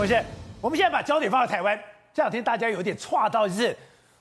[0.00, 0.24] 我先，
[0.62, 1.78] 我们现在把焦点放在台湾。
[2.14, 3.76] 这两天大家有点剉到，就是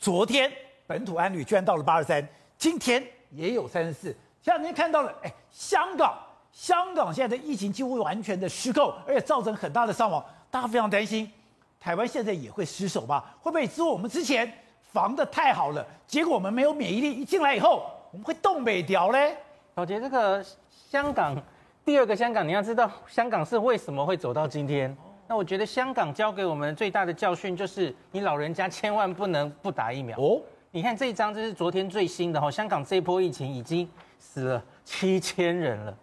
[0.00, 0.50] 昨天
[0.84, 3.00] 本土案例居然到了八十三，今天
[3.30, 4.08] 也有三十四。
[4.42, 6.18] 前两天看到了，哎，香港，
[6.50, 10.20] 香港现在的疫情几乎完全的失控，而且造成很大的伤亡，
[10.50, 11.30] 大家非常担心。
[11.78, 13.32] 台湾现在也会失守吧？
[13.40, 14.52] 会不会是我们之前
[14.92, 19.36] 防的太好了，结果我们没有免疫力，一进来以后我们会冻北调嘞？
[19.76, 20.44] 小杰，这个
[20.90, 21.40] 香港
[21.84, 24.96] 第二个香港，你要知道香港是为什么会走到今天？
[25.30, 30.42] 那我觉得香港教给我们最大的教训就是，你老人家千万不能不打疫苗哦。
[30.72, 35.96] 你看这一张，这是昨天最新的哈，香港这一波疫情已经死了七千人了。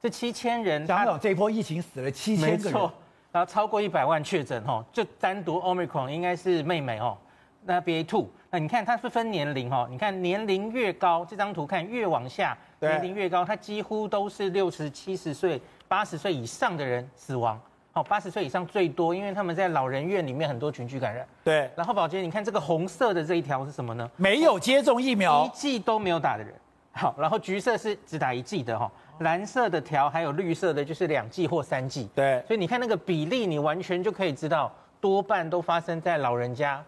[0.00, 2.90] 这七千人，香港这一波疫情死了七千个人。
[3.32, 7.18] 然后超过一百万确诊哈，就单独 Omicron 应该是妹妹哦，
[7.64, 17.60] 那 BA two，那你看它是分年龄哈，你看年龄越高，这张图看越往下，年龄越高，它几乎都是六十七十岁、八十岁以上的人死亡，
[17.92, 21.26] 好，八十岁以上最多，因为他们在老人院里面很多群聚感染。
[21.42, 24.08] 对，然后宝杰，你看这个红色的这一条是什么呢？
[24.16, 26.54] 没有接种疫苗，一剂都没有打的人。
[26.92, 28.90] 好，然后橘色是只打一剂的哈。
[29.20, 32.08] 蓝色的条还有绿色的，就是两剂或三剂。
[32.14, 36.80] 对，所以你看那个比例，你完全就可以知道，多半都发生在老人家，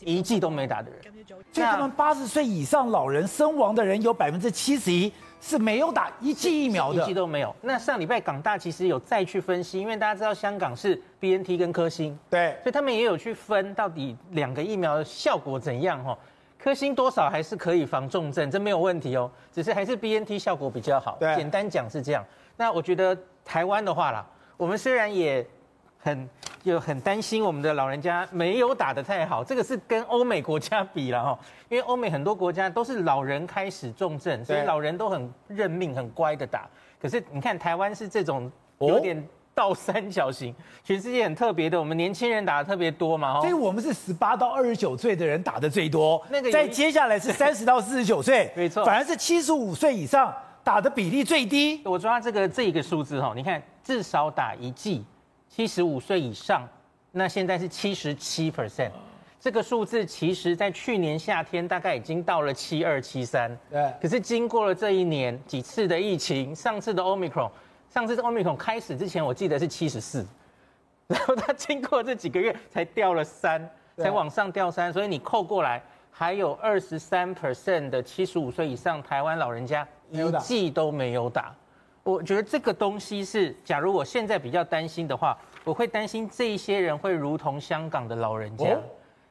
[0.00, 1.00] 一剂都没打的人。
[1.52, 7.54] 所以他们八十岁以上老人身亡的人有百分之七十一是没有打一剂疫苗的，一剂都没有。
[7.62, 16.16] 那上礼拜港大其实有再去分析，因为大家知道香港是 BNT 跟科兴，对，所以他们也有去分到底两个疫苗的效果怎样哈。
[16.58, 19.30] 科兴多少还是可以防重症，这没有问题哦。
[19.52, 21.18] 只是还是 BNT 效果比较好。
[21.20, 22.24] 对，简单讲是这样。
[22.56, 24.26] 那我觉得台湾的话啦，
[24.56, 25.46] 我们虽然也
[25.98, 26.26] 很
[26.64, 31.38] 就很担心我们的老人家没有打得太好，这个是跟欧美国家比了哈。
[31.68, 36.68] 因为欧美很多国家都是老人开始重症，所以老人都很认命、很乖的打。
[37.00, 39.22] 可是你看台湾是这种有点。
[39.56, 51.80] 倒三角形，全世界很特别的，我们年轻人打的特别多嘛，所以我们是十八到二十九岁的人打的最多，那个在接下来是 三十到四十九岁，没错，反而是七十五岁以上打的比例最低。
[51.84, 55.04] 我抓这个这一个数字哈，你看至少打一剂，
[55.56, 56.68] 七十五岁以上，
[57.12, 58.90] 那现在是七十七 percent，
[59.38, 67.48] 这个数字其实在去年夏天大概已经到了七二七三，对，可是经过了这一年几次的疫情，上次的 Omicron。
[67.88, 70.26] 上次 Omicron 开始之前，我记得是七十四，
[71.06, 81.54] 然后它经过这几个月才掉了三，才往上掉三，所以你扣过来还有二十三 percent 的七十五岁以上台湾老人家一剂都没有打。
[82.04, 88.78] 我觉得这个东西是，假如我现在比较担心的话，我会担心这一些人会如同香港的老人家。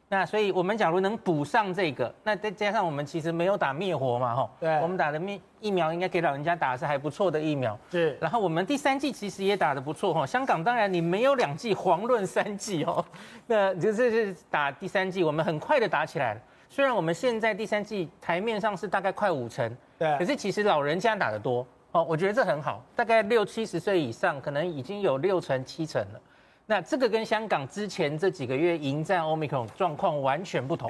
[0.09, 8.17] 那所以，我们假如能补上这个，那再加上我们其实没有打灭活嘛，吼，对，我们打的灭疫苗应该给老人家打的是还不错的疫苗，是。
[8.19, 13.03] 然后我们第三季其实也打的不错，吼，香港当然你没有两季，遑论三季哦，
[13.47, 16.41] 那就是是打第三季，我们很快的打起来了。
[16.69, 26.19] 虽然我们现在第三季台面上是大概快五成，对，可是其实老人家打的多，哦，我觉得这很好，大概六七十岁以上可能已经有六成七成了。
[26.65, 30.89] 那这个跟香港之前这几个月迎战 Omicron 状况完全不同。